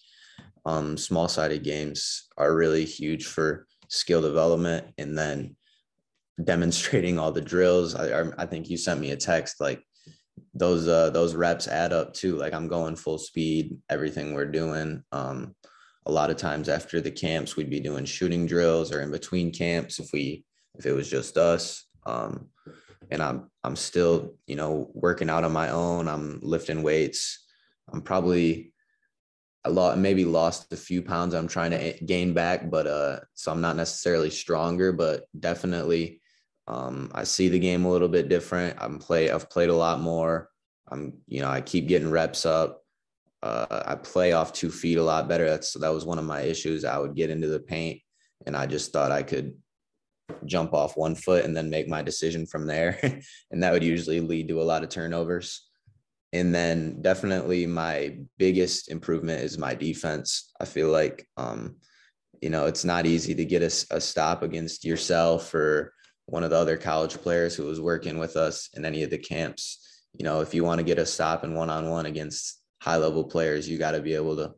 [0.66, 5.56] um, small-sided games are really huge for skill development, and then
[6.44, 7.94] demonstrating all the drills.
[7.94, 9.82] I, I think you sent me a text like
[10.54, 12.36] those uh, those reps add up too.
[12.36, 15.02] Like I'm going full speed, everything we're doing.
[15.12, 15.54] Um,
[16.06, 19.52] a lot of times after the camps, we'd be doing shooting drills or in between
[19.52, 21.84] camps if we if it was just us.
[22.06, 22.48] Um,
[23.10, 26.08] and I'm I'm still you know working out on my own.
[26.08, 27.46] I'm lifting weights.
[27.92, 28.72] I'm probably
[29.64, 31.34] a lot maybe lost a few pounds.
[31.34, 36.20] I'm trying to gain back, but uh, so I'm not necessarily stronger, but definitely
[36.66, 38.76] um, I see the game a little bit different.
[38.80, 40.48] I'm play I've played a lot more.
[40.88, 42.81] I'm you know I keep getting reps up.
[43.42, 45.48] Uh, I play off two feet a lot better.
[45.48, 46.84] That's that was one of my issues.
[46.84, 48.00] I would get into the paint,
[48.46, 49.54] and I just thought I could
[50.46, 52.98] jump off one foot and then make my decision from there,
[53.50, 55.68] and that would usually lead to a lot of turnovers.
[56.32, 60.50] And then definitely my biggest improvement is my defense.
[60.60, 61.76] I feel like um,
[62.40, 65.94] you know it's not easy to get a, a stop against yourself or
[66.26, 69.18] one of the other college players who was working with us in any of the
[69.18, 70.04] camps.
[70.16, 72.96] You know, if you want to get a stop in one on one against high
[72.96, 74.52] level players, you got to be able to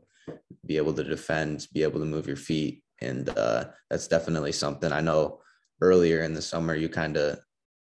[0.64, 2.82] be able to defend, be able to move your feet.
[3.02, 5.40] And uh, that's definitely something I know
[5.82, 7.38] earlier in the summer, you kind of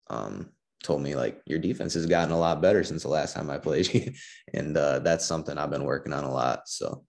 [0.10, 3.50] um, told me like your defense has gotten a lot better since the last time
[3.50, 4.14] I played you.
[4.54, 6.62] and uh, that's something I've been working on a lot.
[6.68, 7.04] So.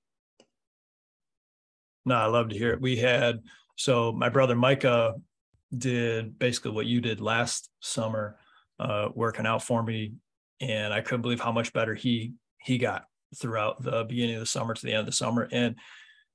[2.05, 2.81] No, I love to hear it.
[2.81, 3.39] We had,
[3.77, 5.15] so my brother Micah
[5.77, 8.41] did basically what you did last summer,
[8.81, 10.15] uh, working out for me.
[10.61, 13.05] And I couldn't believe how much better he he got
[13.37, 15.49] throughout the beginning of the summer to the end of the summer.
[15.51, 15.77] And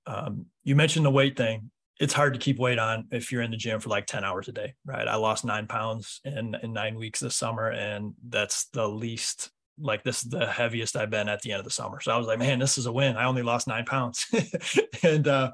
[0.07, 1.71] um, you mentioned the weight thing.
[1.99, 4.47] It's hard to keep weight on if you're in the gym for like 10 hours
[4.47, 5.07] a day, right?
[5.07, 10.03] I lost nine pounds in, in nine weeks this summer, and that's the least, like,
[10.03, 12.01] this is the heaviest I've been at the end of the summer.
[12.01, 13.15] So I was like, man, this is a win.
[13.15, 14.25] I only lost nine pounds.
[15.03, 15.51] and, uh,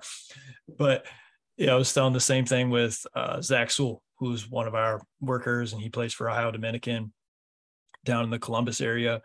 [0.77, 1.05] but,
[1.57, 4.99] yeah, I was telling the same thing with uh, Zach Sewell, who's one of our
[5.19, 7.13] workers, and he plays for Ohio Dominican
[8.03, 9.21] down in the Columbus area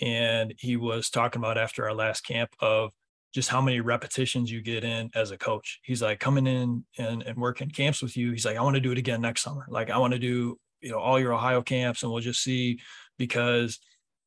[0.00, 2.90] and he was talking about after our last camp of
[3.32, 5.80] just how many repetitions you get in as a coach.
[5.84, 8.32] He's like coming in and, and working camps with you.
[8.32, 9.66] He's like, I want to do it again next summer.
[9.68, 12.80] Like I want to do, you know, all your Ohio camps and we'll just see
[13.18, 13.78] because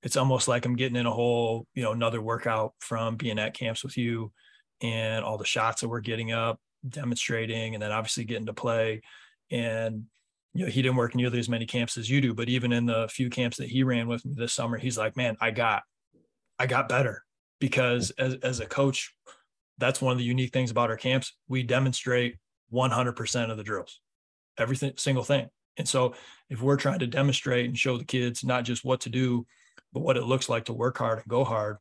[0.04, 3.54] it's almost like I'm getting in a whole, you know, another workout from being at
[3.54, 4.32] camps with you
[4.82, 9.02] and all the shots that we're getting up, demonstrating, and then obviously getting to play.
[9.50, 10.06] And
[10.54, 12.86] you know, he didn't work nearly as many camps as you do, but even in
[12.86, 15.84] the few camps that he ran with me this summer, he's like, man, I got,
[16.60, 17.24] I got better
[17.60, 19.14] because as, as a coach,
[19.80, 21.36] that's one of the unique things about our camps.
[21.48, 22.38] We demonstrate
[22.72, 24.00] 100% of the drills,
[24.58, 25.50] everything, single thing.
[25.78, 26.14] And so
[26.50, 29.48] if we're trying to demonstrate and show the kids not just what to do,
[29.92, 31.78] but what it looks like to work hard and go hard,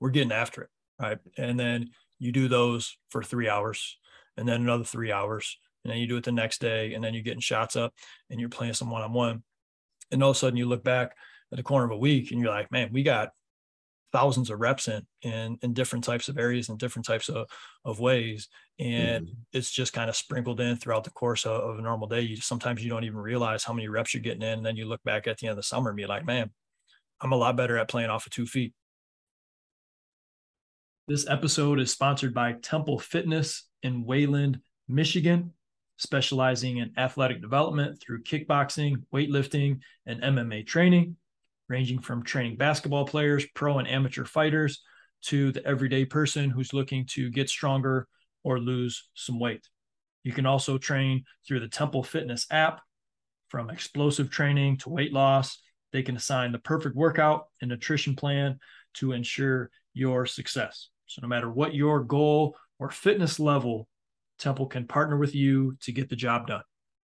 [0.00, 0.68] we're getting after it.
[0.98, 1.18] Right.
[1.36, 3.98] And then you do those for three hours
[4.36, 7.14] and then another three hours and then you do it the next day, and then
[7.14, 7.92] you're getting shots up
[8.30, 9.42] and you're playing some one on one.
[10.10, 11.16] And all of a sudden you look back
[11.50, 13.30] at the corner of a week and you're like, man, we got
[14.12, 17.48] thousands of reps in in, in different types of areas and different types of,
[17.84, 18.48] of ways.
[18.78, 19.34] And mm-hmm.
[19.52, 22.20] it's just kind of sprinkled in throughout the course of, of, a normal day.
[22.20, 24.58] You sometimes you don't even realize how many reps you're getting in.
[24.58, 26.50] And then you look back at the end of the summer and be like, man,
[27.20, 28.74] I'm a lot better at playing off of two feet.
[31.08, 35.52] This episode is sponsored by Temple Fitness in Wayland, Michigan,
[36.02, 41.16] specializing in athletic development through kickboxing, weightlifting, and MMA training,
[41.68, 44.82] ranging from training basketball players, pro and amateur fighters,
[45.22, 48.08] to the everyday person who's looking to get stronger
[48.42, 49.68] or lose some weight.
[50.24, 52.80] You can also train through the Temple Fitness app,
[53.52, 55.58] from explosive training to weight loss.
[55.92, 58.58] They can assign the perfect workout and nutrition plan
[58.94, 60.88] to ensure your success.
[61.04, 63.86] So, no matter what your goal or fitness level,
[64.42, 66.62] Temple can partner with you to get the job done.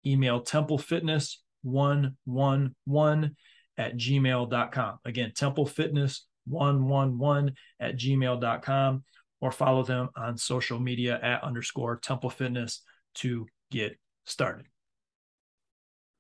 [0.06, 3.34] Email templefitness111
[3.76, 4.98] at gmail.com.
[5.04, 9.04] Again, templefitness111 at gmail.com
[9.40, 12.80] or follow them on social media at underscore temple fitness
[13.16, 14.64] to get started.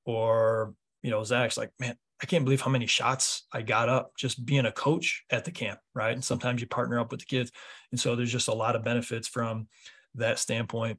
[0.04, 4.12] Or, you know, Zach's like, man, I can't believe how many shots I got up
[4.18, 6.12] just being a coach at the camp, right?
[6.12, 7.50] And sometimes you partner up with the kids.
[7.92, 9.68] And so there's just a lot of benefits from
[10.14, 10.98] that standpoint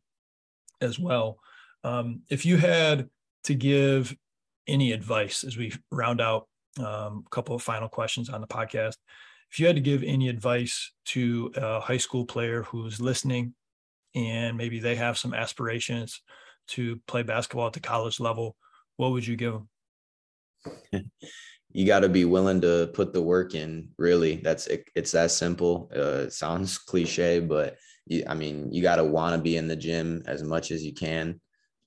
[0.81, 1.39] as well.
[1.83, 3.09] Um, if you had
[3.45, 4.15] to give
[4.67, 8.97] any advice as we round out um, a couple of final questions on the podcast,
[9.51, 13.53] if you had to give any advice to a high school player who's listening
[14.15, 16.21] and maybe they have some aspirations
[16.67, 18.55] to play basketball at the college level,
[18.97, 19.69] what would you give them?
[21.71, 24.37] you got to be willing to put the work in really.
[24.37, 25.91] That's it, it's that simple.
[25.95, 29.67] Uh, it sounds cliche but you, i mean you got to want to be in
[29.67, 31.39] the gym as much as you can.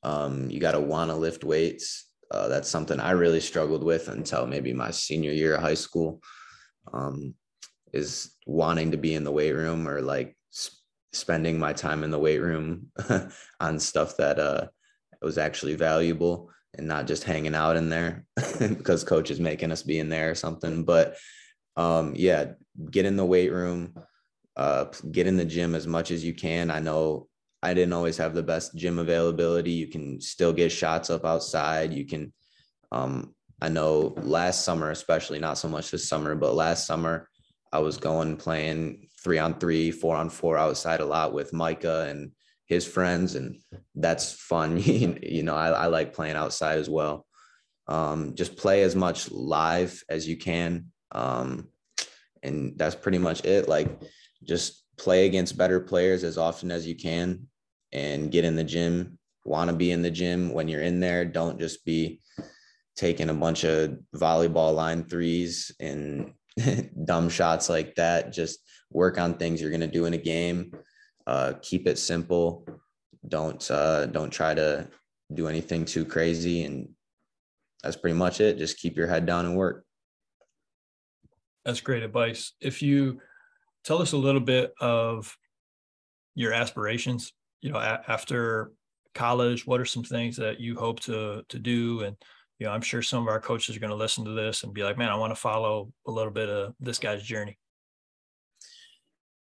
[0.04, 2.08] Um, you got to want to lift weights.
[2.30, 6.20] Uh, that's something i really struggled with until maybe my senior year of high school.
[6.92, 7.34] Um,
[7.92, 10.80] is wanting to be in the weight room or like sp-
[11.12, 12.90] spending my time in the weight room
[13.60, 14.66] on stuff that uh,
[15.20, 18.24] was actually valuable and not just hanging out in there
[18.58, 20.84] because coach is making us be in there or something.
[20.84, 21.16] But
[21.76, 22.52] um, yeah,
[22.90, 23.94] get in the weight room,
[24.56, 26.70] uh, get in the gym as much as you can.
[26.70, 27.28] I know
[27.62, 29.72] I didn't always have the best gym availability.
[29.72, 31.92] You can still get shots up outside.
[31.92, 32.32] You can,
[32.90, 37.28] um, I know last summer, especially not so much this summer, but last summer
[37.72, 42.06] I was going playing three on three, four on four outside a lot with Micah
[42.08, 42.32] and
[42.72, 43.60] his friends, and
[43.94, 44.76] that's fun.
[44.82, 47.26] you know, I, I, like playing outside as well.
[47.86, 51.68] Um, just play as much live as you can, um,
[52.42, 53.68] and that's pretty much it.
[53.68, 53.88] Like,
[54.44, 57.48] just play against better players as often as you can,
[57.92, 59.18] and get in the gym.
[59.44, 61.24] Want to be in the gym when you're in there.
[61.24, 62.20] Don't just be
[62.96, 66.32] taking a bunch of volleyball line threes and
[67.04, 68.32] dumb shots like that.
[68.32, 70.72] Just work on things you're going to do in a game
[71.26, 72.66] uh, keep it simple.
[73.26, 74.88] Don't uh, don't try to
[75.32, 76.88] do anything too crazy, and
[77.82, 78.58] that's pretty much it.
[78.58, 79.84] Just keep your head down and work.
[81.64, 82.52] That's great advice.
[82.60, 83.20] If you
[83.84, 85.36] tell us a little bit of
[86.34, 88.72] your aspirations, you know, a- after
[89.14, 92.02] college, what are some things that you hope to to do?
[92.02, 92.16] And
[92.58, 94.74] you know, I'm sure some of our coaches are going to listen to this and
[94.74, 97.58] be like, "Man, I want to follow a little bit of this guy's journey."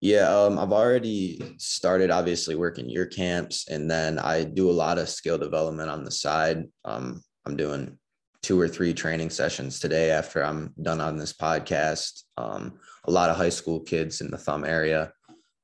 [0.00, 4.98] Yeah, um, I've already started obviously working year camps, and then I do a lot
[4.98, 6.64] of skill development on the side.
[6.86, 7.98] Um, I'm doing
[8.42, 12.22] two or three training sessions today after I'm done on this podcast.
[12.38, 15.12] Um, a lot of high school kids in the thumb area.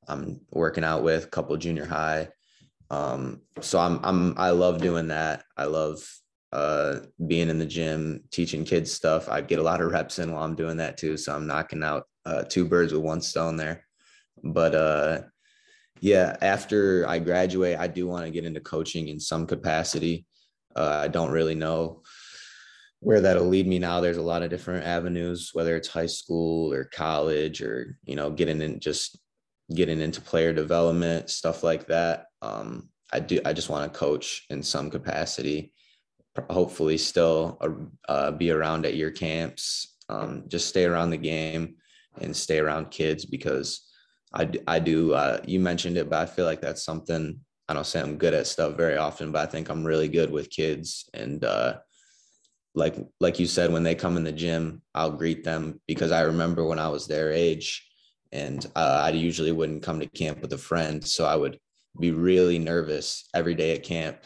[0.06, 2.28] I'm working out with a couple junior high.
[2.90, 5.44] Um, so I'm I'm I love doing that.
[5.56, 5.98] I love
[6.52, 9.30] uh, being in the gym, teaching kids stuff.
[9.30, 11.16] I get a lot of reps in while I'm doing that too.
[11.16, 13.85] So I'm knocking out uh, two birds with one stone there.
[14.42, 15.20] But uh,
[16.00, 20.26] yeah, after I graduate, I do want to get into coaching in some capacity.
[20.74, 22.02] Uh, I don't really know
[23.00, 24.00] where that'll lead me now.
[24.00, 28.30] There's a lot of different avenues, whether it's high school or college or, you know,
[28.30, 29.18] getting in just
[29.74, 32.26] getting into player development, stuff like that.
[32.42, 35.72] Um, I do, I just want to coach in some capacity,
[36.50, 41.76] hopefully still uh, uh, be around at your camps, um, just stay around the game
[42.20, 43.85] and stay around kids because
[44.36, 45.14] I, I do.
[45.14, 48.34] Uh, you mentioned it, but I feel like that's something I don't say I'm good
[48.34, 51.08] at stuff very often, but I think I'm really good with kids.
[51.14, 51.78] And uh,
[52.74, 56.22] like like you said, when they come in the gym, I'll greet them because I
[56.22, 57.88] remember when I was their age,
[58.32, 61.58] and uh, I usually wouldn't come to camp with a friend, so I would
[61.98, 64.18] be really nervous every day at camp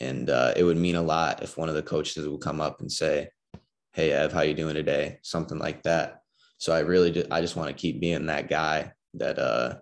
[0.00, 2.80] And uh, it would mean a lot if one of the coaches would come up
[2.80, 3.30] and say,
[3.92, 6.22] "Hey, Ev, how you doing today?" Something like that.
[6.58, 9.76] So I really, just, I just want to keep being that guy that uh,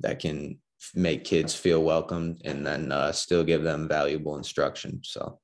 [0.00, 0.58] that can
[0.94, 5.00] make kids feel welcomed and then uh, still give them valuable instruction.
[5.04, 5.38] So,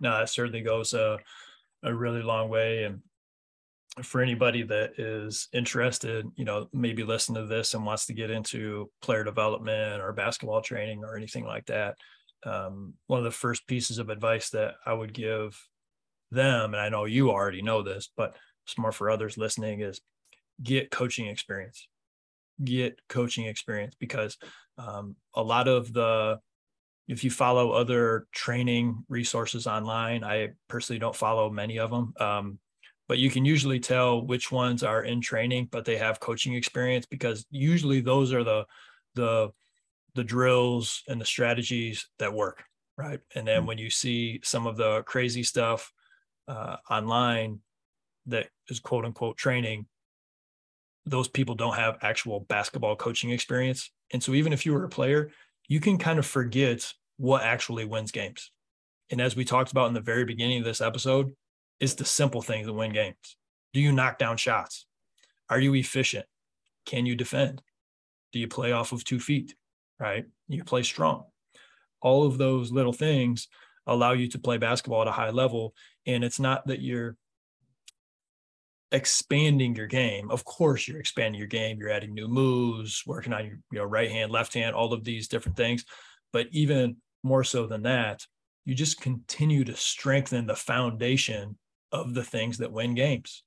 [0.00, 1.18] no, it certainly goes a,
[1.84, 2.84] a really long way.
[2.84, 3.00] And
[4.02, 8.30] for anybody that is interested, you know, maybe listen to this and wants to get
[8.30, 11.96] into player development or basketball training or anything like that,
[12.44, 15.58] um, one of the first pieces of advice that I would give
[16.30, 20.00] them, and I know you already know this, but it's more for others listening, is
[20.62, 21.88] get coaching experience.
[22.62, 24.38] Get coaching experience because
[24.78, 26.40] um, a lot of the
[27.08, 32.14] if you follow other training resources online, I personally don't follow many of them.
[32.18, 32.58] Um,
[33.08, 37.06] but you can usually tell which ones are in training but they have coaching experience
[37.06, 38.64] because usually those are the
[39.14, 39.50] the
[40.14, 42.64] the drills and the strategies that work
[42.96, 43.66] right and then mm-hmm.
[43.66, 45.92] when you see some of the crazy stuff
[46.48, 47.60] uh, online
[48.26, 49.86] that is quote unquote training
[51.06, 54.88] those people don't have actual basketball coaching experience and so even if you were a
[54.88, 55.30] player
[55.68, 58.50] you can kind of forget what actually wins games
[59.10, 61.32] and as we talked about in the very beginning of this episode
[61.80, 63.36] it's the simple things that win games.
[63.72, 64.86] Do you knock down shots?
[65.50, 66.26] Are you efficient?
[66.86, 67.62] Can you defend?
[68.32, 69.54] Do you play off of two feet?
[69.98, 70.26] Right?
[70.48, 71.24] You play strong.
[72.00, 73.48] All of those little things
[73.86, 75.74] allow you to play basketball at a high level.
[76.06, 77.16] And it's not that you're
[78.92, 80.30] expanding your game.
[80.30, 81.78] Of course, you're expanding your game.
[81.78, 85.04] You're adding new moves, working on your you know, right hand, left hand, all of
[85.04, 85.84] these different things.
[86.32, 88.24] But even more so than that,
[88.64, 91.56] you just continue to strengthen the foundation
[91.92, 93.42] of the things that win games.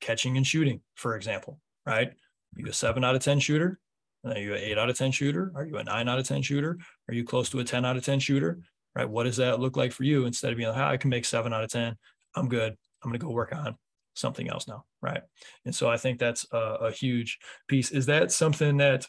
[0.00, 2.08] Catching and shooting, for example, right?
[2.08, 3.78] Are you a seven out of 10 shooter?
[4.24, 5.52] Are you an eight out of 10 shooter?
[5.54, 6.78] Are you a nine out of 10 shooter?
[7.08, 8.58] Are you close to a 10 out of 10 shooter?
[8.94, 9.08] Right?
[9.08, 10.24] What does that look like for you?
[10.26, 11.94] Instead of being like, oh, I can make seven out of 10,
[12.34, 12.72] I'm good.
[12.72, 13.76] I'm going to go work on
[14.14, 14.84] something else now.
[15.02, 15.22] Right.
[15.64, 17.90] And so I think that's a, a huge piece.
[17.90, 19.06] Is that something that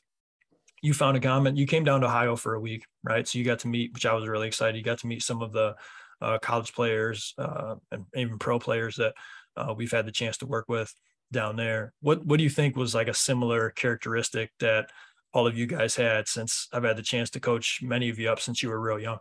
[0.81, 1.57] you found a comment?
[1.57, 3.27] You came down to Ohio for a week, right?
[3.27, 4.77] So you got to meet, which I was really excited.
[4.77, 5.75] You got to meet some of the
[6.21, 9.13] uh, college players uh, and even pro players that
[9.55, 10.93] uh, we've had the chance to work with
[11.31, 11.93] down there.
[12.01, 14.89] What what do you think was like a similar characteristic that
[15.33, 18.29] all of you guys had since I've had the chance to coach many of you
[18.29, 19.19] up since you were real young?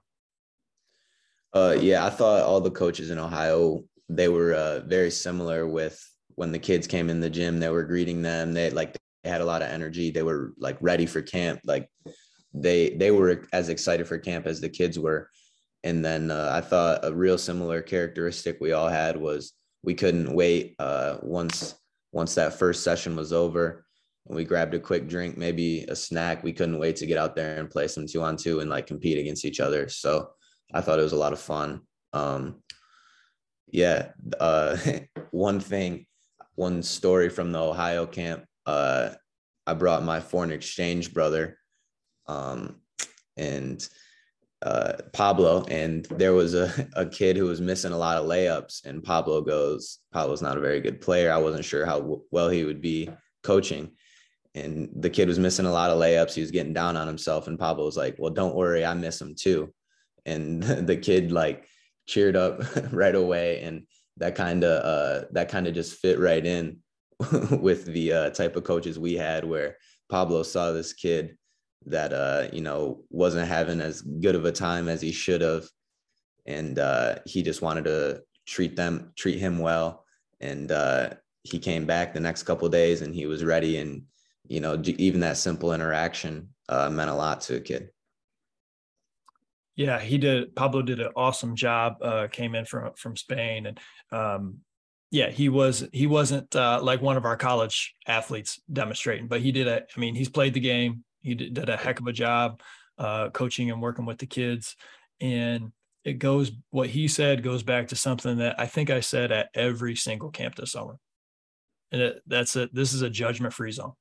[1.52, 6.00] Uh, yeah, I thought all the coaches in Ohio they were uh, very similar with
[6.36, 7.58] when the kids came in the gym.
[7.58, 8.52] They were greeting them.
[8.52, 10.10] They like they had a lot of energy.
[10.10, 11.60] They were like ready for camp.
[11.64, 11.88] Like
[12.52, 15.30] they they were as excited for camp as the kids were.
[15.82, 20.34] And then uh, I thought a real similar characteristic we all had was we couldn't
[20.34, 21.74] wait uh, once
[22.12, 23.84] once that first session was over
[24.26, 26.42] and we grabbed a quick drink, maybe a snack.
[26.42, 28.86] We couldn't wait to get out there and play some two on two and like
[28.86, 29.88] compete against each other.
[29.88, 30.30] So
[30.72, 31.82] I thought it was a lot of fun.
[32.12, 32.62] Um,
[33.70, 34.76] yeah, uh,
[35.30, 36.06] one thing,
[36.54, 38.44] one story from the Ohio camp.
[38.66, 39.10] Uh,
[39.66, 41.58] I brought my foreign exchange brother,
[42.26, 42.80] um,
[43.36, 43.86] and
[44.64, 48.84] uh, Pablo, and there was a, a kid who was missing a lot of layups.
[48.84, 51.30] And Pablo goes, Pablo's not a very good player.
[51.30, 53.10] I wasn't sure how w- well he would be
[53.42, 53.90] coaching.
[54.54, 56.32] And the kid was missing a lot of layups.
[56.32, 57.46] He was getting down on himself.
[57.46, 59.72] And Pablo was like, Well, don't worry, I miss him too.
[60.24, 61.66] And the kid like
[62.06, 62.60] cheered up
[62.92, 63.62] right away.
[63.62, 63.86] And
[64.18, 66.78] that kind of uh, that kind of just fit right in
[67.60, 69.76] with the uh, type of coaches we had, where
[70.08, 71.36] Pablo saw this kid
[71.86, 75.64] that uh you know wasn't having as good of a time as he should have
[76.46, 80.04] and uh he just wanted to treat them treat him well
[80.40, 81.10] and uh
[81.42, 84.02] he came back the next couple days and he was ready and
[84.46, 87.90] you know even that simple interaction uh meant a lot to a kid
[89.76, 93.80] yeah he did pablo did an awesome job uh came in from from spain and
[94.12, 94.58] um
[95.10, 99.52] yeah he was he wasn't uh like one of our college athletes demonstrating but he
[99.52, 102.60] did it i mean he's played the game he did a heck of a job
[102.98, 104.76] uh, coaching and working with the kids.
[105.20, 105.72] And
[106.04, 109.48] it goes, what he said goes back to something that I think I said at
[109.54, 110.98] every single camp this summer.
[111.92, 112.74] And it, that's it.
[112.74, 113.92] This is a judgment free zone.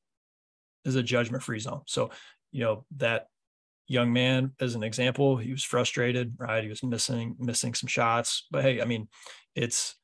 [0.84, 1.82] This is a judgment free zone.
[1.88, 2.12] So,
[2.52, 3.28] you know, that
[3.88, 6.64] young man, as an example, he was frustrated, right?
[6.64, 8.48] He was missing, missing some shots.
[8.52, 9.08] But hey, I mean,
[9.56, 9.96] it's,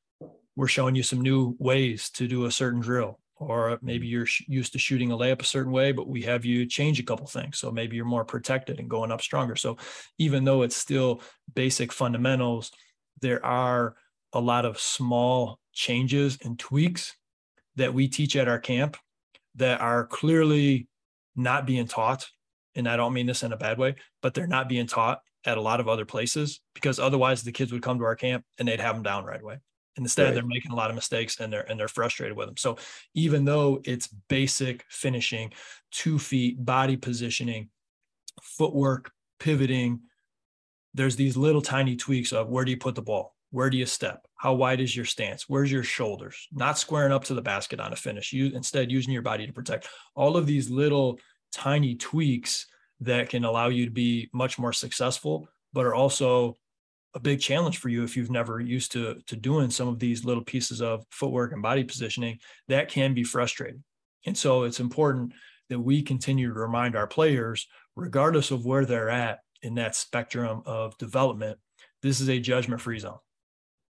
[0.56, 4.12] we're showing you some new ways to do a certain drill or maybe mm-hmm.
[4.12, 7.04] you're used to shooting a layup a certain way, but we have you change a
[7.04, 7.58] couple things.
[7.58, 9.56] So maybe you're more protected and going up stronger.
[9.56, 9.78] So
[10.18, 11.22] even though it's still
[11.56, 12.72] basic fundamentals,
[13.22, 13.96] there are
[14.34, 17.16] a lot of small changes and tweaks
[17.78, 18.98] that we teach at our camp
[19.56, 20.88] that are clearly
[21.36, 22.28] not being taught.
[22.76, 25.57] And I don't mean this in a bad way, but they're not being taught at
[25.57, 28.67] a lot of other places because otherwise the kids would come to our camp and
[28.67, 29.57] they'd have them down right away.
[29.95, 30.34] And instead, right.
[30.34, 32.57] they're making a lot of mistakes and they're and they're frustrated with them.
[32.57, 32.78] So
[33.15, 35.51] even though it's basic finishing,
[35.91, 37.70] two feet, body positioning,
[38.41, 40.01] footwork, pivoting,
[40.93, 43.36] there's these little tiny tweaks of where do you put the ball?
[43.51, 44.26] Where do you step?
[44.36, 45.49] How wide is your stance?
[45.49, 46.47] Where's your shoulders?
[46.51, 48.32] Not squaring up to the basket on a finish.
[48.32, 49.89] You instead using your body to protect.
[50.15, 51.20] All of these little
[51.52, 52.68] tiny tweaks
[53.02, 56.58] that can allow you to be much more successful, but are also
[57.16, 60.26] a big challenge for you if you've never used to to doing some of these
[60.26, 62.38] little pieces of footwork and body positioning
[62.68, 63.84] that can be frustrating.
[64.26, 65.34] And so it's important
[65.70, 70.62] that we continue to remind our players regardless of where they're at in that spectrum
[70.66, 71.58] of development
[72.02, 73.18] this is a judgment free zone.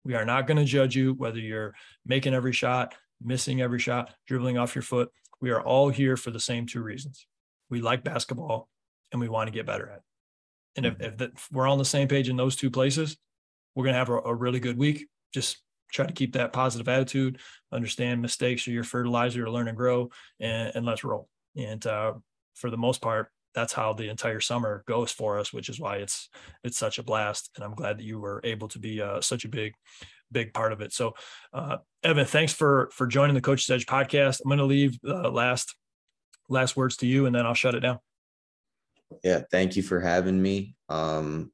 [0.04, 1.74] We are not going to judge you whether you're
[2.06, 5.10] making every shot missing every shot dribbling off your foot.
[5.40, 7.26] We are all here for the same two reasons
[7.70, 8.68] we like basketball
[9.12, 10.00] and we want to get better at.
[10.76, 13.16] And if, if, the, if we're on the same page in those two places,
[13.74, 15.08] we're going to have a, a, really good week.
[15.34, 15.58] Just
[15.92, 17.38] try to keep that positive attitude,
[17.72, 21.28] understand mistakes are your fertilizer to learn and grow, and, and let's roll.
[21.56, 22.14] And uh,
[22.54, 25.96] for the most part, that's how the entire summer goes for us, which is why
[25.96, 26.28] it's
[26.62, 27.50] it's such a blast.
[27.56, 29.74] And I'm glad that you were able to be uh, such a big
[30.30, 30.92] big part of it.
[30.92, 31.14] So,
[31.52, 34.40] uh, Evan, thanks for for joining the Coach's Edge podcast.
[34.44, 35.74] I'm going to leave the last
[36.48, 37.98] last words to you, and then I'll shut it down.
[39.24, 40.76] Yeah, thank you for having me.
[40.88, 41.50] Um,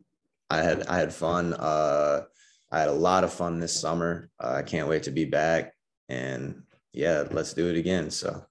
[0.51, 1.55] I had I had fun.
[1.55, 2.23] Uh,
[2.71, 4.31] I had a lot of fun this summer.
[4.43, 5.75] Uh, I can't wait to be back.
[6.09, 8.11] And yeah, let's do it again.
[8.11, 8.45] So.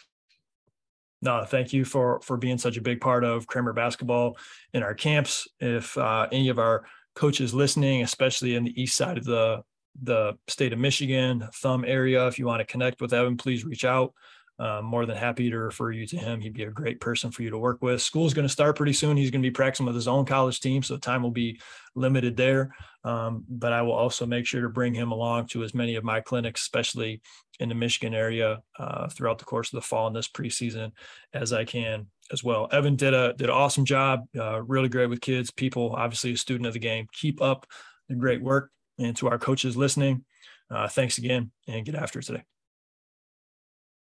[1.22, 4.38] no, thank you for for being such a big part of Kramer basketball
[4.72, 5.46] in our camps.
[5.60, 6.84] If uh, any of our
[7.14, 9.62] coaches listening, especially in the east side of the
[10.02, 13.84] the state of Michigan, Thumb area, if you want to connect with Evan, please reach
[13.84, 14.14] out.
[14.58, 16.40] I'm more than happy to refer you to him.
[16.40, 18.02] He'd be a great person for you to work with.
[18.02, 19.16] School's going to start pretty soon.
[19.16, 21.60] He's going to be practicing with his own college team, so time will be
[21.94, 22.74] limited there.
[23.04, 26.04] Um, but I will also make sure to bring him along to as many of
[26.04, 27.22] my clinics, especially
[27.60, 30.92] in the Michigan area, uh, throughout the course of the fall and this preseason
[31.32, 32.68] as I can as well.
[32.72, 35.94] Evan did a did an awesome job, uh, really great with kids, people.
[35.96, 37.06] Obviously, a student of the game.
[37.12, 37.66] Keep up
[38.08, 40.24] the great work, and to our coaches listening,
[40.70, 42.42] uh, thanks again, and get after it today.